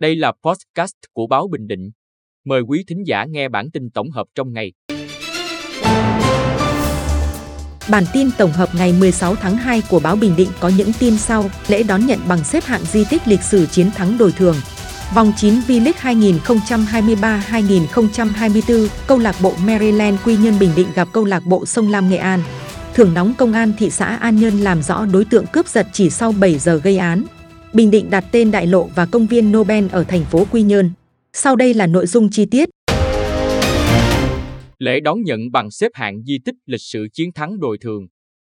Đây 0.00 0.16
là 0.16 0.32
podcast 0.42 0.94
của 1.12 1.26
báo 1.26 1.48
Bình 1.48 1.66
Định. 1.66 1.90
Mời 2.44 2.60
quý 2.60 2.84
thính 2.88 3.02
giả 3.06 3.24
nghe 3.24 3.48
bản 3.48 3.70
tin 3.70 3.90
tổng 3.90 4.10
hợp 4.10 4.26
trong 4.34 4.52
ngày. 4.52 4.72
Bản 7.90 8.04
tin 8.12 8.30
tổng 8.38 8.52
hợp 8.52 8.68
ngày 8.74 8.92
16 8.92 9.34
tháng 9.34 9.56
2 9.56 9.82
của 9.90 10.00
báo 10.00 10.16
Bình 10.16 10.36
Định 10.36 10.48
có 10.60 10.70
những 10.76 10.90
tin 11.00 11.18
sau: 11.18 11.44
lễ 11.68 11.82
đón 11.82 12.06
nhận 12.06 12.18
bằng 12.28 12.44
xếp 12.44 12.64
hạng 12.64 12.84
di 12.84 13.04
tích 13.10 13.28
lịch 13.28 13.42
sử 13.42 13.66
chiến 13.66 13.90
thắng 13.90 14.18
đồi 14.18 14.32
thường. 14.32 14.56
Vòng 15.14 15.32
9 15.36 15.54
V-League 15.54 16.22
2023-2024, 17.42 18.88
câu 19.06 19.18
lạc 19.18 19.36
bộ 19.42 19.54
Maryland 19.64 20.18
Quy 20.24 20.36
Nhơn 20.36 20.58
Bình 20.58 20.70
Định 20.76 20.88
gặp 20.94 21.08
câu 21.12 21.24
lạc 21.24 21.42
bộ 21.46 21.66
Sông 21.66 21.90
Lam 21.90 22.08
Nghệ 22.10 22.16
An. 22.16 22.42
Thưởng 22.94 23.14
nóng 23.14 23.34
công 23.38 23.52
an 23.52 23.72
thị 23.78 23.90
xã 23.90 24.16
An 24.16 24.36
Nhơn 24.36 24.60
làm 24.60 24.82
rõ 24.82 25.06
đối 25.06 25.24
tượng 25.24 25.46
cướp 25.46 25.68
giật 25.68 25.86
chỉ 25.92 26.10
sau 26.10 26.32
7 26.32 26.58
giờ 26.58 26.76
gây 26.76 26.98
án. 26.98 27.24
Bình 27.74 27.90
Định 27.90 28.10
đặt 28.10 28.24
tên 28.32 28.50
đại 28.50 28.66
lộ 28.66 28.88
và 28.94 29.06
công 29.06 29.26
viên 29.26 29.52
Nobel 29.52 29.86
ở 29.90 30.04
thành 30.04 30.24
phố 30.24 30.46
Quy 30.52 30.62
Nhơn. 30.62 30.90
Sau 31.32 31.56
đây 31.56 31.74
là 31.74 31.86
nội 31.86 32.06
dung 32.06 32.30
chi 32.30 32.46
tiết. 32.50 32.68
Lễ 34.78 35.00
đón 35.00 35.22
nhận 35.22 35.50
bằng 35.52 35.70
xếp 35.70 35.88
hạng 35.94 36.22
di 36.24 36.38
tích 36.44 36.54
lịch 36.66 36.80
sử 36.80 37.08
chiến 37.12 37.32
thắng 37.32 37.60
đồi 37.60 37.78
thường. 37.80 38.06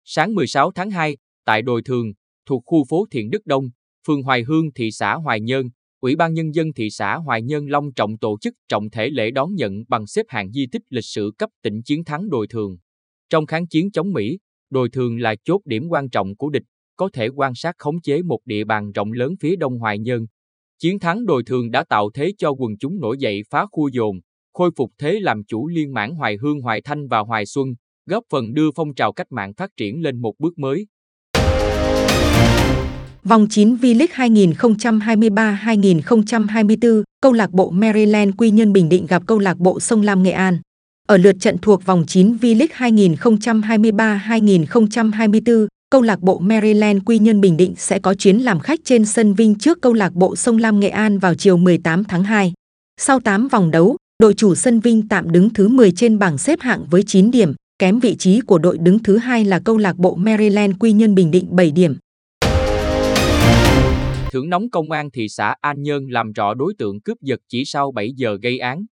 Sáng 0.05 0.35
16 0.35 0.71
tháng 0.71 0.91
2, 0.91 1.17
tại 1.45 1.61
đồi 1.61 1.81
thường, 1.85 2.07
thuộc 2.45 2.63
khu 2.65 2.83
phố 2.89 3.05
Thiện 3.11 3.29
Đức 3.29 3.45
Đông, 3.45 3.69
phường 4.07 4.23
Hoài 4.23 4.43
Hương, 4.43 4.73
thị 4.75 4.91
xã 4.91 5.16
Hoài 5.16 5.41
Nhơn, 5.41 5.69
Ủy 5.99 6.16
ban 6.16 6.33
Nhân 6.33 6.55
dân 6.55 6.73
thị 6.73 6.89
xã 6.89 7.16
Hoài 7.16 7.41
Nhơn 7.41 7.67
Long 7.67 7.93
trọng 7.93 8.17
tổ 8.17 8.38
chức 8.41 8.53
trọng 8.67 8.89
thể 8.89 9.09
lễ 9.09 9.31
đón 9.31 9.55
nhận 9.55 9.83
bằng 9.88 10.07
xếp 10.07 10.25
hạng 10.30 10.52
di 10.52 10.67
tích 10.71 10.81
lịch 10.89 11.05
sử 11.05 11.31
cấp 11.38 11.49
tỉnh 11.63 11.81
chiến 11.85 12.03
thắng 12.03 12.30
đồi 12.30 12.47
thường. 12.47 12.77
Trong 13.30 13.45
kháng 13.45 13.67
chiến 13.67 13.91
chống 13.91 14.13
Mỹ, 14.13 14.39
đồi 14.69 14.89
thường 14.89 15.17
là 15.17 15.35
chốt 15.43 15.61
điểm 15.66 15.88
quan 15.89 16.09
trọng 16.09 16.35
của 16.35 16.49
địch, 16.49 16.63
có 16.95 17.09
thể 17.13 17.27
quan 17.35 17.52
sát 17.55 17.75
khống 17.77 18.02
chế 18.02 18.21
một 18.21 18.39
địa 18.45 18.63
bàn 18.63 18.91
rộng 18.91 19.11
lớn 19.11 19.35
phía 19.41 19.55
đông 19.55 19.79
Hoài 19.79 19.99
Nhơn. 19.99 20.25
Chiến 20.79 20.99
thắng 20.99 21.25
đồi 21.25 21.43
thường 21.45 21.71
đã 21.71 21.83
tạo 21.89 22.09
thế 22.13 22.31
cho 22.38 22.52
quần 22.52 22.77
chúng 22.79 22.99
nổi 22.99 23.17
dậy 23.19 23.41
phá 23.49 23.66
khu 23.71 23.88
dồn, 23.88 24.19
khôi 24.53 24.71
phục 24.77 24.91
thế 24.97 25.19
làm 25.19 25.44
chủ 25.47 25.67
liên 25.67 25.94
mãn 25.94 26.16
Hoài 26.16 26.38
Hương 26.41 26.61
Hoài 26.61 26.81
Thanh 26.81 27.08
và 27.08 27.19
Hoài 27.19 27.45
Xuân, 27.45 27.67
góp 28.05 28.23
phần 28.31 28.53
đưa 28.53 28.71
phong 28.75 28.94
trào 28.95 29.14
cách 29.14 29.31
mạng 29.31 29.53
phát 29.58 29.69
triển 29.77 30.02
lên 30.02 30.21
một 30.21 30.33
bước 30.39 30.59
mới. 30.59 30.88
Vòng 33.23 33.47
9 33.49 33.75
V-League 33.75 34.47
2023-2024, 34.47 37.03
câu 37.21 37.33
lạc 37.33 37.52
bộ 37.52 37.69
Maryland 37.69 38.36
Quy 38.38 38.52
Nhơn 38.52 38.73
Bình 38.73 38.89
Định 38.89 39.05
gặp 39.05 39.23
câu 39.27 39.39
lạc 39.39 39.58
bộ 39.58 39.80
Sông 39.80 40.02
Lam 40.02 40.23
Nghệ 40.23 40.31
An. 40.31 40.59
Ở 41.08 41.17
lượt 41.17 41.36
trận 41.39 41.58
thuộc 41.61 41.86
vòng 41.86 42.03
9 42.08 42.38
V-League 42.41 43.08
2023-2024, 43.17 45.67
câu 45.94 46.02
lạc 46.02 46.22
bộ 46.22 46.39
Maryland 46.39 47.02
Quy 47.05 47.19
Nhơn 47.19 47.41
Bình 47.41 47.58
Định 47.58 47.73
sẽ 47.77 47.99
có 47.99 48.13
chuyến 48.13 48.38
làm 48.38 48.59
khách 48.59 48.80
trên 48.83 49.05
sân 49.05 49.33
Vinh 49.33 49.55
trước 49.55 49.81
câu 49.81 49.94
lạc 49.94 50.13
bộ 50.13 50.36
Sông 50.36 50.58
Lam 50.58 50.80
Nghệ 50.80 50.89
An 50.89 51.19
vào 51.19 51.36
chiều 51.36 51.58
18 51.58 52.03
tháng 52.03 52.23
2. 52.23 52.53
Sau 53.02 53.19
8 53.19 53.47
vòng 53.47 53.72
đấu, 53.72 53.97
đội 54.19 54.33
chủ 54.33 54.55
sân 54.55 54.80
Vinh 54.80 55.08
tạm 55.08 55.31
đứng 55.31 55.49
thứ 55.53 55.67
10 55.67 55.91
trên 55.91 56.19
bảng 56.19 56.38
xếp 56.38 56.59
hạng 56.61 56.86
với 56.89 57.03
9 57.03 57.31
điểm, 57.31 57.53
kém 57.80 57.99
vị 57.99 58.16
trí 58.16 58.41
của 58.41 58.58
đội 58.58 58.77
đứng 58.77 58.99
thứ 59.03 59.17
hai 59.17 59.45
là 59.45 59.59
câu 59.66 59.77
lạc 59.77 59.97
bộ 59.97 60.16
Maryland 60.16 60.75
Quy 60.80 60.91
Nhơn 60.91 61.16
Bình 61.16 61.31
Định 61.31 61.47
7 61.52 61.71
điểm. 61.71 61.95
Thưởng 64.31 64.49
nóng 64.49 64.69
công 64.69 64.91
an 64.91 65.09
thị 65.11 65.30
xã 65.30 65.55
An 65.61 65.83
Nhơn 65.83 66.08
làm 66.09 66.31
rõ 66.31 66.53
đối 66.53 66.73
tượng 66.77 67.02
cướp 67.02 67.17
giật 67.21 67.39
chỉ 67.47 67.64
sau 67.66 67.91
7 67.91 68.11
giờ 68.16 68.38
gây 68.41 68.59
án. 68.59 68.86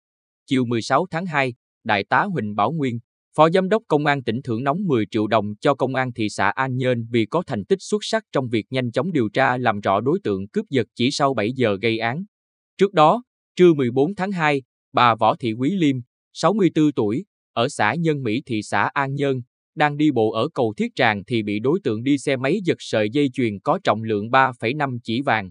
Chiều 0.48 0.66
16 0.66 1.06
tháng 1.12 1.26
2, 1.26 1.54
Đại 1.84 2.04
tá 2.10 2.24
Huỳnh 2.24 2.56
Bảo 2.56 2.72
Nguyên, 2.72 3.00
Phó 3.36 3.50
Giám 3.50 3.70
đốc 3.70 3.84
Công 3.88 4.06
an 4.06 4.24
tỉnh 4.24 4.42
thưởng 4.42 4.64
nóng 4.64 4.78
10 4.88 5.06
triệu 5.12 5.28
đồng 5.28 5.54
cho 5.62 5.76
Công 5.76 5.96
an 5.96 6.14
thị 6.14 6.30
xã 6.30 6.50
An 6.50 6.78
Nhơn 6.78 7.08
vì 7.12 7.26
có 7.26 7.44
thành 7.48 7.66
tích 7.66 7.82
xuất 7.82 8.00
sắc 8.02 8.24
trong 8.32 8.50
việc 8.50 8.66
nhanh 8.70 8.92
chóng 8.92 9.12
điều 9.12 9.30
tra 9.30 9.58
làm 9.58 9.80
rõ 9.80 10.02
đối 10.02 10.20
tượng 10.24 10.48
cướp 10.48 10.66
giật 10.70 10.88
chỉ 10.96 11.12
sau 11.12 11.34
7 11.34 11.52
giờ 11.56 11.78
gây 11.82 12.00
án. 12.00 12.24
Trước 12.78 12.94
đó, 12.94 13.24
trưa 13.56 13.74
14 13.74 14.16
tháng 14.16 14.32
2, 14.32 14.62
bà 14.94 15.16
Võ 15.16 15.36
Thị 15.36 15.54
Quý 15.54 15.72
Liêm, 15.76 15.96
64 16.34 16.92
tuổi, 16.96 17.26
ở 17.54 17.70
xã 17.70 17.96
Nhân 17.96 18.24
Mỹ 18.24 18.42
thị 18.46 18.62
xã 18.62 18.90
An 18.94 19.16
Nhơn, 19.16 19.42
đang 19.76 19.98
đi 19.98 20.12
bộ 20.12 20.32
ở 20.32 20.48
cầu 20.54 20.74
Thiết 20.78 20.96
Tràng 20.96 21.24
thì 21.28 21.44
bị 21.44 21.60
đối 21.60 21.80
tượng 21.84 22.04
đi 22.04 22.18
xe 22.18 22.36
máy 22.36 22.60
giật 22.66 22.78
sợi 22.80 23.10
dây 23.10 23.30
chuyền 23.34 23.60
có 23.60 23.80
trọng 23.84 24.04
lượng 24.04 24.30
3,5 24.30 24.98
chỉ 25.04 25.22
vàng. 25.22 25.50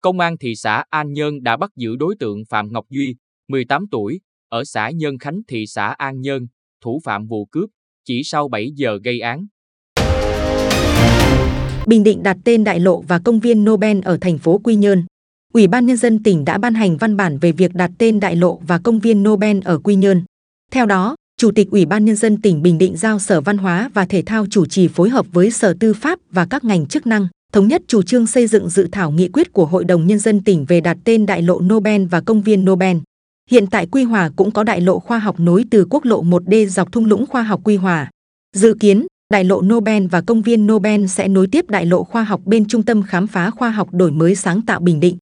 Công 0.00 0.20
an 0.20 0.38
thị 0.38 0.54
xã 0.54 0.84
An 0.90 1.12
Nhơn 1.12 1.42
đã 1.42 1.56
bắt 1.56 1.70
giữ 1.76 1.96
đối 1.96 2.16
tượng 2.18 2.44
Phạm 2.48 2.72
Ngọc 2.72 2.86
Duy, 2.90 3.16
18 3.48 3.84
tuổi, 3.90 4.20
ở 4.48 4.64
xã 4.64 4.90
Nhân 4.90 5.18
Khánh 5.18 5.40
thị 5.48 5.66
xã 5.66 5.86
An 5.86 6.20
Nhơn, 6.20 6.46
thủ 6.82 7.00
phạm 7.04 7.26
vụ 7.26 7.44
cướp, 7.50 7.70
chỉ 8.04 8.22
sau 8.24 8.48
7 8.48 8.70
giờ 8.76 8.98
gây 9.04 9.20
án. 9.20 9.46
Bình 11.86 12.02
Định 12.04 12.22
đặt 12.22 12.36
tên 12.44 12.64
đại 12.64 12.80
lộ 12.80 13.00
và 13.08 13.18
công 13.18 13.40
viên 13.40 13.64
Nobel 13.64 13.98
ở 14.04 14.18
thành 14.20 14.38
phố 14.38 14.58
Quy 14.58 14.74
Nhơn. 14.74 15.04
Ủy 15.52 15.66
ban 15.66 15.86
Nhân 15.86 15.96
dân 15.96 16.22
tỉnh 16.22 16.44
đã 16.44 16.58
ban 16.58 16.74
hành 16.74 16.96
văn 16.96 17.16
bản 17.16 17.38
về 17.38 17.52
việc 17.52 17.74
đặt 17.74 17.90
tên 17.98 18.20
đại 18.20 18.36
lộ 18.36 18.60
và 18.66 18.78
công 18.78 18.98
viên 18.98 19.22
Nobel 19.22 19.58
ở 19.64 19.78
Quy 19.78 19.94
Nhơn. 19.94 20.22
Theo 20.70 20.86
đó, 20.86 21.16
Chủ 21.42 21.50
tịch 21.50 21.70
Ủy 21.70 21.86
ban 21.86 22.04
Nhân 22.04 22.16
dân 22.16 22.40
tỉnh 22.40 22.62
Bình 22.62 22.78
Định 22.78 22.96
giao 22.96 23.18
Sở 23.18 23.40
Văn 23.40 23.58
hóa 23.58 23.90
và 23.94 24.04
Thể 24.04 24.22
thao 24.22 24.46
chủ 24.50 24.66
trì 24.66 24.88
phối 24.88 25.08
hợp 25.08 25.26
với 25.32 25.50
Sở 25.50 25.74
Tư 25.80 25.94
pháp 25.94 26.18
và 26.30 26.46
các 26.50 26.64
ngành 26.64 26.86
chức 26.86 27.06
năng, 27.06 27.28
thống 27.52 27.68
nhất 27.68 27.82
chủ 27.86 28.02
trương 28.02 28.26
xây 28.26 28.46
dựng 28.46 28.68
dự 28.68 28.88
thảo 28.92 29.10
nghị 29.10 29.28
quyết 29.28 29.52
của 29.52 29.66
Hội 29.66 29.84
đồng 29.84 30.06
Nhân 30.06 30.18
dân 30.18 30.44
tỉnh 30.44 30.64
về 30.64 30.80
đặt 30.80 30.98
tên 31.04 31.26
đại 31.26 31.42
lộ 31.42 31.60
Nobel 31.60 32.04
và 32.04 32.20
công 32.20 32.42
viên 32.42 32.64
Nobel. 32.64 32.96
Hiện 33.50 33.66
tại 33.66 33.86
Quy 33.86 34.04
Hòa 34.04 34.30
cũng 34.36 34.50
có 34.50 34.64
đại 34.64 34.80
lộ 34.80 34.98
khoa 34.98 35.18
học 35.18 35.40
nối 35.40 35.64
từ 35.70 35.86
quốc 35.90 36.04
lộ 36.04 36.22
1D 36.22 36.66
dọc 36.66 36.92
thung 36.92 37.04
lũng 37.04 37.26
khoa 37.26 37.42
học 37.42 37.60
Quy 37.64 37.76
Hòa. 37.76 38.10
Dự 38.56 38.74
kiến, 38.80 39.06
đại 39.32 39.44
lộ 39.44 39.62
Nobel 39.62 40.06
và 40.06 40.20
công 40.20 40.42
viên 40.42 40.66
Nobel 40.66 41.06
sẽ 41.06 41.28
nối 41.28 41.46
tiếp 41.46 41.70
đại 41.70 41.86
lộ 41.86 42.04
khoa 42.04 42.22
học 42.22 42.40
bên 42.44 42.64
Trung 42.68 42.82
tâm 42.82 43.02
Khám 43.02 43.26
phá 43.26 43.50
Khoa 43.50 43.70
học 43.70 43.88
Đổi 43.92 44.10
mới 44.10 44.34
sáng 44.34 44.62
tạo 44.62 44.80
Bình 44.80 45.00
Định. 45.00 45.18